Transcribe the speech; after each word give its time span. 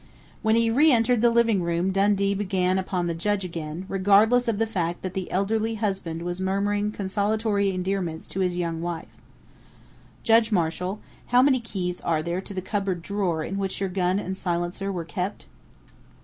When 0.41 0.55
he 0.55 0.71
re 0.71 0.91
entered 0.91 1.21
the 1.21 1.29
living 1.29 1.61
room 1.61 1.91
Dundee 1.91 2.33
began 2.33 2.79
upon 2.79 3.05
the 3.05 3.13
judge 3.13 3.45
again, 3.45 3.85
regardless 3.87 4.47
of 4.47 4.57
the 4.57 4.65
fact 4.65 5.03
that 5.03 5.13
the 5.13 5.29
elderly 5.29 5.75
husband 5.75 6.23
was 6.23 6.41
murmuring 6.41 6.91
consolatory 6.91 7.69
endearments 7.69 8.27
to 8.29 8.39
his 8.39 8.57
young 8.57 8.81
wife. 8.81 9.15
"Judge 10.23 10.51
Marshall, 10.51 11.01
how 11.27 11.43
many 11.43 11.59
keys 11.59 12.01
are 12.01 12.23
there 12.23 12.41
to 12.41 12.53
the 12.55 12.63
cupboard 12.63 13.03
drawer 13.03 13.43
in 13.43 13.59
which 13.59 13.79
your 13.79 13.89
gun 13.89 14.17
and 14.17 14.35
silencer 14.35 14.91
were 14.91 15.05
kept?" 15.05 15.45